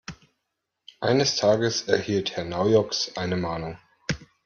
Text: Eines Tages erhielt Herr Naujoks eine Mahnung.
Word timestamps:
Eines 0.99 1.35
Tages 1.35 1.83
erhielt 1.83 2.31
Herr 2.35 2.43
Naujoks 2.43 3.11
eine 3.17 3.37
Mahnung. 3.37 3.77